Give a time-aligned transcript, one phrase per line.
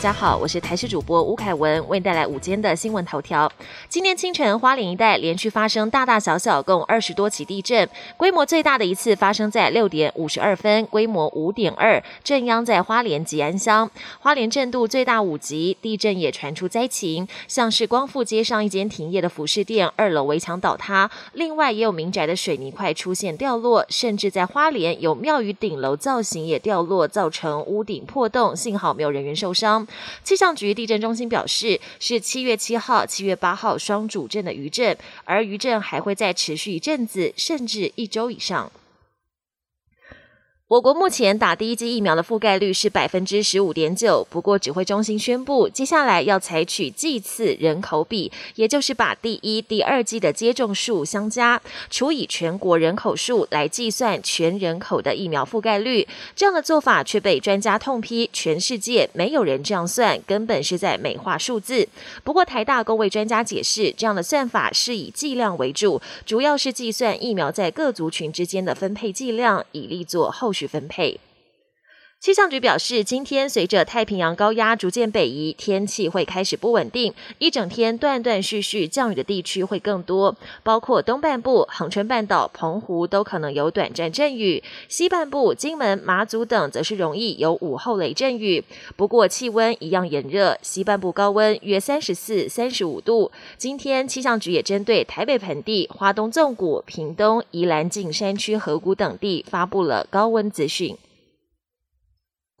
[0.00, 3.52] 大家好，我是台视主播吴凯文，为您带来午间的新闻头条。
[3.86, 13.90] 今天清晨，花莲一带连续发生大大小小共二十多起地震，规模最大的一次发生在六点五十二分，规模五点二，震央在花莲吉安乡，
[14.20, 15.76] 花莲震度最大五级。
[15.82, 29.86] 地震也传出灾情，像是光复街上一间停业的服饰店二楼围墙倒塌，另外也有民宅的水泥块出现掉落，甚至在花莲有庙宇顶楼造型也掉落，造成屋顶破洞，幸好没有人员受伤。
[30.22, 38.70] 气象局地震中心表示，是七月七号、七月八号双主震的余震，而余震还会再持续一阵子，甚至一周以上。
[40.70, 56.06] 我国目前打第一剂疫苗的覆盖率是百分之十五点九，不过指挥中心宣布，接下来要采取剂次人口比，也就是把第一、第二剂的接种数相加，除以全国人口数来计算全人口的疫苗覆盖率。
[56.36, 61.88] 这样的做法却被专家痛批，全世界没有人这样算，根本是在美化数字。
[62.22, 70.52] 不过台大工位专家解释，这样的算法是以剂量为主，主要是计算疫苗在各族群之间的分配剂量，以利做后。
[70.60, 71.18] 去分配。
[72.20, 88.62] 气象局表示，今天随着太平洋高压逐渐北移，天气会开始不稳定，一整天断断续续降雨的地区会更多，包括东半部、恒春半岛、澎湖都可能有短暂阵雨；西半部、金门、马祖等则是容易有午后雷阵雨。
[88.96, 93.32] 不过气温一样炎热，西半部高温约三十四、三十五度。
[93.56, 100.94] 今天气象局也针对台北盆地、花东纵谷、屏东、宜兰近山区河谷等地发布了高温资讯。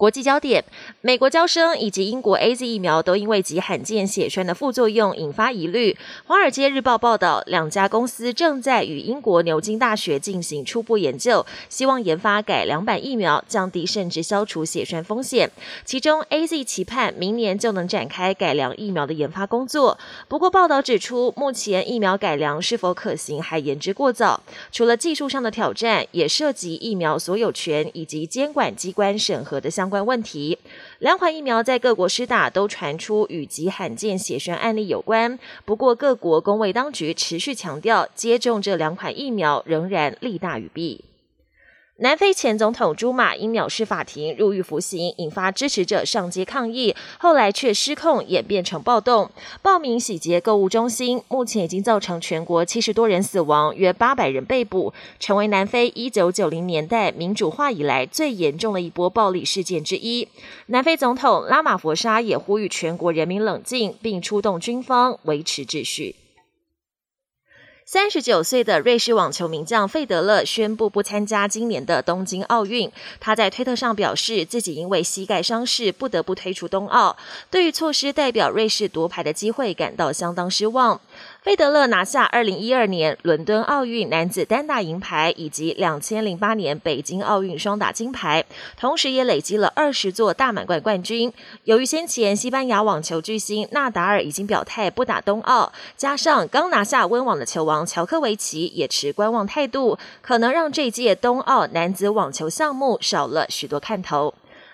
[0.00, 0.64] 国际焦点：
[1.02, 5.94] 美国交生以及英国 A Z 疫苗都因为极罕见血栓的副作用引发疑虑。
[6.26, 15.50] 华尔街日报报道，两家公司正在与英国牛津大学进行初步研究，希望研发改良版疫苗，降低甚至消除血栓风险。
[15.84, 19.98] 其中，A Z 期盼明年就能展开改良疫苗的研发工作。
[20.28, 24.42] 不过，报道指出，目前疫苗改良是否可行还言之过早。
[24.72, 29.89] 除了技术上的挑战，也涉及疫苗所有权以及监管机关审核的相。
[29.90, 30.56] 关问题，
[31.00, 35.38] 两款疫苗在各国施打都传出与极罕见血栓案例有关。
[35.64, 41.04] 不过，各国公卫当局持续强调，接种这两款疫苗仍然利大于弊。
[42.02, 49.30] 南非前总统朱马因藐视法庭入狱服刑，引发支持者上街抗议，后来却失控演变成暴动，
[49.60, 60.26] 暴民洗劫购物中心，目前已经造成全国七十多人死亡，约八百人被捕，成为南非一九九零年代民主化以来最严重的一波暴力事件之一。
[60.68, 66.16] 南非总统拉马佛沙也呼吁全国人民冷静，并出动军方维持秩序。
[67.92, 72.88] 三十九岁的瑞士网球名将费德勒宣布不参加今年的东京奥运。
[73.18, 77.16] 他在推特上表示，自己因为膝盖伤势不得不退出冬奥，
[77.50, 81.00] 对于错失代表瑞士夺牌的机会感到相当失望。
[81.42, 88.44] 费德勒拿下二零一二年伦敦奥运男子单打银牌，以及两千零八年北京奥运双打金牌，
[88.78, 91.32] 同时也累积了二十座大满贯冠军。
[91.64, 104.34] 由于先前西班牙网球巨星纳达尔已经表态不打冬奥，加上刚拿下温网的球王乔科维奇也持观望态度，可能让这届冬奥男子网球项目少了许多看头。